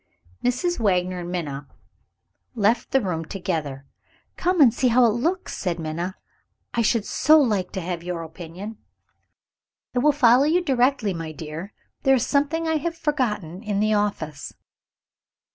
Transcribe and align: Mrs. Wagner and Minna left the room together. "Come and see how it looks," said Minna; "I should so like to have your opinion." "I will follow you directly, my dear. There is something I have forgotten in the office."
Mrs. 0.43 0.79
Wagner 0.79 1.19
and 1.19 1.29
Minna 1.31 1.67
left 2.55 2.89
the 2.89 3.01
room 3.01 3.23
together. 3.23 3.85
"Come 4.35 4.59
and 4.59 4.73
see 4.73 4.87
how 4.87 5.05
it 5.05 5.09
looks," 5.09 5.55
said 5.55 5.77
Minna; 5.77 6.17
"I 6.73 6.81
should 6.81 7.05
so 7.05 7.37
like 7.39 7.71
to 7.73 7.81
have 7.81 8.01
your 8.01 8.23
opinion." 8.23 8.79
"I 9.95 9.99
will 9.99 10.11
follow 10.11 10.45
you 10.45 10.63
directly, 10.63 11.13
my 11.13 11.31
dear. 11.31 11.71
There 12.01 12.15
is 12.15 12.25
something 12.25 12.67
I 12.67 12.77
have 12.77 12.97
forgotten 12.97 13.61
in 13.61 13.79
the 13.79 13.93
office." 13.93 14.55